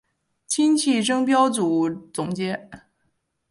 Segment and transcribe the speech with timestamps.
[0.47, 2.67] 今季争标组总结。